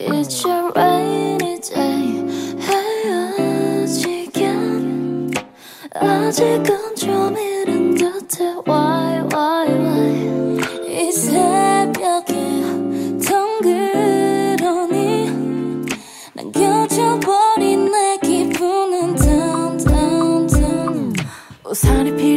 It's 0.00 0.44
your 0.44 0.72
rainy 0.74 1.60
day 1.60 2.24
헤어지긴 4.26 5.34
아직은 5.94 6.96
좀 6.96 7.36
이른 7.36 7.94
듯해 7.94 8.56
Why 8.66 9.22
why 9.32 9.68
why 9.68 10.58
이 10.88 11.12
새벽에 11.12 12.32
덩그러니 13.26 14.94
남겨져버린 16.34 17.90
내 17.90 18.18
기분은 18.18 19.16
down 19.16 19.78
down 19.78 20.46
down 20.46 21.14
우산이 21.64 22.16
필 22.16 22.29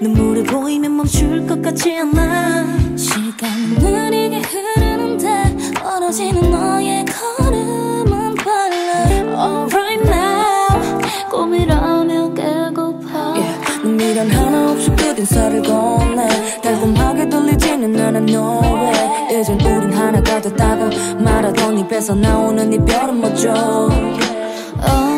눈물이 0.00 0.44
보이면 0.44 0.96
멈출 0.96 1.46
것 1.46 1.60
같지 1.60 1.94
않아. 1.98 2.96
시간은 2.96 3.74
느리게 3.80 4.40
흐르는데 4.40 5.54
멀어지는 5.82 6.50
너의 6.50 7.04
걸음은 7.04 8.34
빨라. 8.36 9.04
Alright 9.38 10.08
now. 10.08 11.00
꿈이라며 11.30 12.32
깨고파. 12.32 13.18
Yeah. 13.34 13.82
넌 13.82 13.96
미련 13.98 14.30
하나 14.30 14.72
없이 14.72 14.90
끝인사를 14.96 15.62
건네. 15.62 16.60
달콤하게 16.62 17.28
들리지는 17.28 18.00
않아 18.00 18.20
way. 18.20 19.38
이젠 19.38 19.60
우린 19.60 19.92
하나가 19.92 20.40
됐다고 20.40 20.88
말하던 21.22 21.78
입에서 21.78 22.14
나오는 22.14 22.72
이별은 22.72 23.20
뭐죠? 23.20 23.52
어 23.52 25.09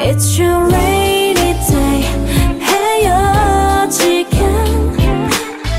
It's 0.00 0.38
your 0.38 0.66
rainy 0.66 1.52
day 1.68 2.02
헤어지긴 2.60 4.38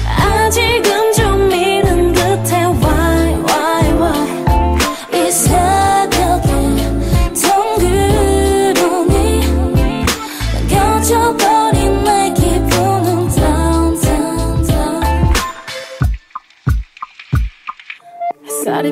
아직은 0.05 1.13
좀 1.13 1.51
이른 1.51 2.13
듯해. 2.13 2.65
Why 2.65 3.35
why 3.47 3.87
why? 3.99 4.27
이 5.13 5.31
새벽에 5.31 6.49
덩그러니 7.41 9.15
남겨져버린 10.69 12.03
내 12.03 12.33
기분은 12.33 13.29
down 13.29 13.99
down 13.99 14.63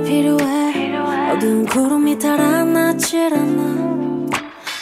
필요해. 0.03 0.97
어두운 1.31 1.65
구름이 1.65 2.17
달아 2.17 2.56
나질 2.97 3.31
않아 3.31 4.25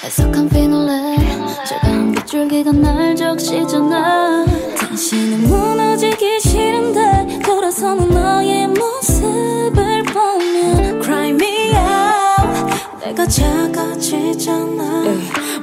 해석한 0.06 0.48
피놀레 0.48 1.18
차가운 1.66 2.14
빗줄기가 2.14 2.72
날 2.72 3.14
적시잖아. 3.14 4.46
당신은 4.80 5.44
무너지기 5.44 6.40
싫은데 6.40 7.40
돌아서는 7.44 8.10
너의 8.10 8.68
모습을 8.70 10.04
보면 10.04 11.02
Cry 11.02 11.30
me 11.32 11.74
out. 11.76 13.04
내가 13.04 13.28
작아지잖아. 13.28 15.04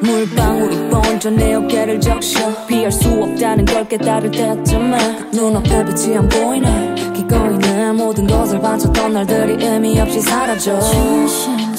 물방울이 0.02 0.90
번져 0.90 1.30
내 1.30 1.54
어깨를 1.54 2.00
적셔. 2.00 2.66
피할 2.66 2.92
수 2.92 3.08
없다는 3.08 3.64
걸 3.64 3.88
깨달을 3.88 4.30
때쯤에 4.30 4.98
눈앞에 5.32 5.86
빛이 5.86 6.18
안 6.18 6.28
보이네. 6.28 7.12
기꺼이는 7.14 7.96
모든 7.96 8.26
것을 8.26 8.60
바쳤던 8.60 9.14
날들이 9.14 9.64
의미 9.64 9.98
없이 9.98 10.20
사라져. 10.20 10.78
조심 10.80 11.76